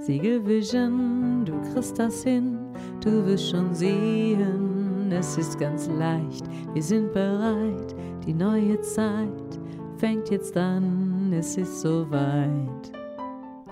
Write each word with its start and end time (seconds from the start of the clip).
Siegelvision, 0.00 1.44
du 1.44 1.60
kriegst 1.72 1.98
das 1.98 2.22
hin, 2.22 2.58
du 3.00 3.26
wirst 3.26 3.50
schon 3.50 3.74
sehen, 3.74 5.10
es 5.10 5.36
ist 5.36 5.58
ganz 5.58 5.88
leicht, 5.88 6.44
wir 6.72 6.82
sind 6.82 7.12
bereit, 7.12 7.94
die 8.24 8.32
neue 8.32 8.80
Zeit 8.80 9.58
fängt 9.98 10.30
jetzt 10.30 10.56
an, 10.56 11.32
es 11.32 11.56
ist 11.56 11.80
soweit. 11.80 12.92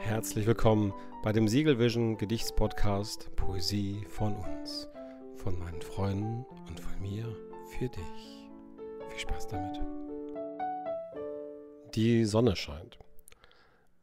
Herzlich 0.00 0.46
willkommen 0.46 0.92
bei 1.22 1.32
dem 1.32 1.46
Siegelvision 1.46 2.18
Gedichtspodcast 2.18 3.34
Poesie 3.36 4.04
von 4.08 4.34
uns, 4.34 4.88
von 5.36 5.56
meinen 5.58 5.80
Freunden 5.82 6.44
und 6.68 6.80
von 6.80 7.00
mir 7.00 7.24
für 7.78 7.88
dich. 7.88 8.48
Viel 9.08 9.20
Spaß 9.20 9.46
damit. 9.46 9.80
Die 11.94 12.24
Sonne 12.24 12.56
scheint 12.56 12.98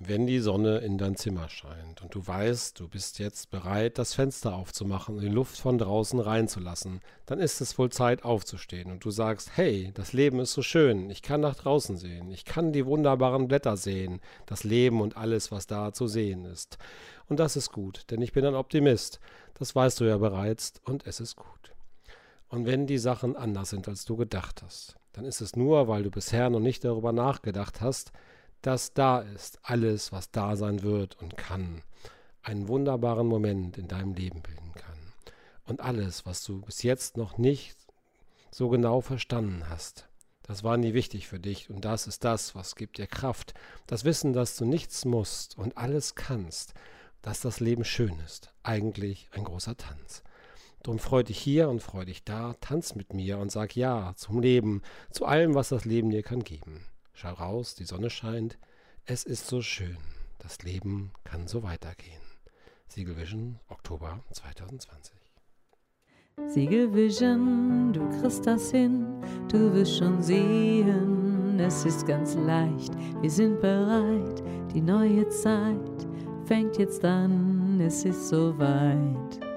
wenn 0.00 0.28
die 0.28 0.38
Sonne 0.38 0.78
in 0.78 0.96
dein 0.96 1.16
Zimmer 1.16 1.48
scheint 1.48 2.02
und 2.02 2.14
du 2.14 2.24
weißt, 2.24 2.78
du 2.78 2.88
bist 2.88 3.18
jetzt 3.18 3.50
bereit, 3.50 3.98
das 3.98 4.14
Fenster 4.14 4.54
aufzumachen 4.54 5.16
und 5.16 5.22
die 5.22 5.28
Luft 5.28 5.58
von 5.58 5.76
draußen 5.76 6.20
reinzulassen, 6.20 7.00
dann 7.26 7.40
ist 7.40 7.60
es 7.60 7.76
wohl 7.78 7.90
Zeit 7.90 8.24
aufzustehen 8.24 8.92
und 8.92 9.04
du 9.04 9.10
sagst, 9.10 9.56
hey, 9.56 9.90
das 9.94 10.12
Leben 10.12 10.38
ist 10.38 10.52
so 10.52 10.62
schön, 10.62 11.10
ich 11.10 11.20
kann 11.20 11.40
nach 11.40 11.56
draußen 11.56 11.96
sehen, 11.96 12.30
ich 12.30 12.44
kann 12.44 12.72
die 12.72 12.86
wunderbaren 12.86 13.48
Blätter 13.48 13.76
sehen, 13.76 14.20
das 14.46 14.62
Leben 14.62 15.00
und 15.00 15.16
alles, 15.16 15.50
was 15.50 15.66
da 15.66 15.92
zu 15.92 16.06
sehen 16.06 16.44
ist. 16.44 16.78
Und 17.28 17.40
das 17.40 17.56
ist 17.56 17.72
gut, 17.72 18.04
denn 18.10 18.22
ich 18.22 18.32
bin 18.32 18.44
ein 18.44 18.54
Optimist, 18.54 19.18
das 19.54 19.74
weißt 19.74 19.98
du 19.98 20.04
ja 20.04 20.18
bereits 20.18 20.74
und 20.84 21.08
es 21.08 21.18
ist 21.18 21.34
gut. 21.34 21.74
Und 22.48 22.66
wenn 22.66 22.86
die 22.86 22.98
Sachen 22.98 23.34
anders 23.34 23.70
sind, 23.70 23.88
als 23.88 24.04
du 24.04 24.16
gedacht 24.16 24.62
hast, 24.62 24.96
dann 25.12 25.24
ist 25.24 25.40
es 25.40 25.56
nur, 25.56 25.88
weil 25.88 26.04
du 26.04 26.10
bisher 26.10 26.50
noch 26.50 26.60
nicht 26.60 26.84
darüber 26.84 27.10
nachgedacht 27.12 27.80
hast, 27.80 28.12
dass 28.62 28.92
da 28.92 29.20
ist, 29.20 29.58
alles, 29.62 30.12
was 30.12 30.30
da 30.30 30.56
sein 30.56 30.82
wird 30.82 31.20
und 31.20 31.36
kann, 31.36 31.82
einen 32.42 32.68
wunderbaren 32.68 33.26
Moment 33.26 33.78
in 33.78 33.88
deinem 33.88 34.14
Leben 34.14 34.42
bilden 34.42 34.72
kann. 34.74 34.98
Und 35.64 35.80
alles, 35.80 36.26
was 36.26 36.42
du 36.44 36.62
bis 36.62 36.82
jetzt 36.82 37.16
noch 37.16 37.38
nicht 37.38 37.76
so 38.50 38.68
genau 38.68 39.00
verstanden 39.00 39.68
hast, 39.68 40.08
das 40.42 40.64
war 40.64 40.78
nie 40.78 40.94
wichtig 40.94 41.28
für 41.28 41.38
dich 41.38 41.68
und 41.68 41.84
das 41.84 42.06
ist 42.06 42.24
das, 42.24 42.54
was 42.54 42.74
gibt 42.74 42.96
dir 42.96 43.06
Kraft. 43.06 43.52
Das 43.86 44.04
Wissen, 44.04 44.32
dass 44.32 44.56
du 44.56 44.64
nichts 44.64 45.04
musst 45.04 45.58
und 45.58 45.76
alles 45.76 46.14
kannst, 46.14 46.72
dass 47.20 47.40
das 47.40 47.60
Leben 47.60 47.84
schön 47.84 48.18
ist. 48.24 48.54
Eigentlich 48.62 49.28
ein 49.32 49.44
großer 49.44 49.76
Tanz. 49.76 50.22
Drum 50.82 50.98
freu 50.98 51.22
dich 51.22 51.38
hier 51.38 51.68
und 51.68 51.82
freu 51.82 52.06
dich 52.06 52.24
da, 52.24 52.54
tanz 52.62 52.94
mit 52.94 53.12
mir 53.12 53.36
und 53.38 53.52
sag 53.52 53.76
Ja 53.76 54.14
zum 54.16 54.40
Leben, 54.40 54.80
zu 55.10 55.26
allem, 55.26 55.54
was 55.54 55.68
das 55.68 55.84
Leben 55.84 56.08
dir 56.08 56.22
kann 56.22 56.42
geben. 56.42 56.86
Schau 57.20 57.32
raus, 57.32 57.74
die 57.74 57.82
Sonne 57.84 58.10
scheint. 58.10 58.58
Es 59.04 59.24
ist 59.24 59.48
so 59.48 59.60
schön. 59.60 59.96
Das 60.38 60.62
Leben 60.62 61.10
kann 61.24 61.48
so 61.48 61.64
weitergehen. 61.64 62.22
Siegelvision, 62.86 63.58
Oktober 63.66 64.20
2020. 64.30 65.16
Siegelvision, 66.46 67.92
du 67.92 68.08
kriegst 68.20 68.46
das 68.46 68.70
hin, 68.70 69.20
du 69.48 69.74
wirst 69.74 69.98
schon 69.98 70.22
sehen, 70.22 71.58
es 71.58 71.84
ist 71.84 72.06
ganz 72.06 72.36
leicht, 72.36 72.92
wir 73.20 73.30
sind 73.30 73.60
bereit, 73.60 74.44
die 74.72 74.80
neue 74.80 75.28
Zeit 75.28 76.06
fängt 76.44 76.78
jetzt 76.78 77.04
an, 77.04 77.80
es 77.80 78.04
ist 78.04 78.28
soweit. 78.28 79.47